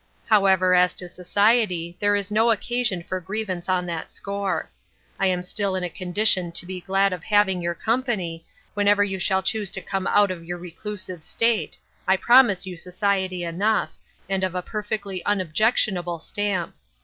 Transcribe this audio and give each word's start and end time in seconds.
"However, 0.31 0.73
as 0.73 0.95
to 0.95 1.07
society, 1.07 1.95
there 1.99 2.15
is 2.15 2.31
no 2.31 2.49
occasion 2.49 3.03
for 3.03 3.19
grievance 3.19 3.69
on 3.69 3.85
that 3.85 4.11
score; 4.11 4.71
I 5.19 5.27
am 5.27 5.43
still 5.43 5.75
in 5.75 5.83
a 5.83 5.91
condi 5.91 6.25
tion 6.25 6.53
to 6.53 6.65
be 6.65 6.81
glad 6.81 7.13
of 7.13 7.23
having 7.23 7.61
your 7.61 7.75
company; 7.75 8.43
whenever 8.73 9.03
you 9.03 9.19
shall 9.19 9.43
choose 9.43 9.71
to 9.73 9.79
come 9.81 10.07
out 10.07 10.31
of 10.31 10.43
your 10.43 10.57
recluse 10.57 11.03
state, 11.03 11.21
68 11.27 11.49
DRIFTING. 11.67 11.79
I 12.07 12.17
promise 12.17 12.65
you 12.65 12.77
society 12.77 13.43
enough, 13.43 13.91
and 14.27 14.43
of 14.43 14.55
a 14.55 14.63
perfectly 14.63 15.23
unobjectionable 15.23 16.17
stamp. 16.17 16.73